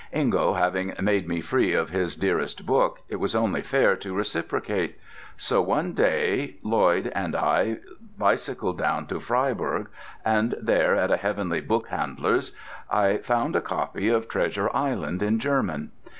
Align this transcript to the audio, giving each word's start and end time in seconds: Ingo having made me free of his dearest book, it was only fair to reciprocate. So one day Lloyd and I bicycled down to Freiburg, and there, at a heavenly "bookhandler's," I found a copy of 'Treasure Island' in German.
Ingo 0.11 0.53
having 0.53 0.95
made 0.99 1.27
me 1.27 1.41
free 1.41 1.73
of 1.73 1.91
his 1.91 2.15
dearest 2.15 2.65
book, 2.65 3.03
it 3.07 3.17
was 3.17 3.35
only 3.35 3.61
fair 3.61 3.95
to 3.97 4.15
reciprocate. 4.15 4.97
So 5.37 5.61
one 5.61 5.93
day 5.93 6.55
Lloyd 6.63 7.11
and 7.13 7.35
I 7.35 7.77
bicycled 8.17 8.79
down 8.79 9.05
to 9.05 9.19
Freiburg, 9.19 9.89
and 10.25 10.55
there, 10.59 10.95
at 10.95 11.11
a 11.11 11.17
heavenly 11.17 11.61
"bookhandler's," 11.61 12.51
I 12.89 13.17
found 13.17 13.55
a 13.55 13.61
copy 13.61 14.09
of 14.09 14.27
'Treasure 14.27 14.75
Island' 14.75 15.21
in 15.21 15.37
German. 15.37 15.91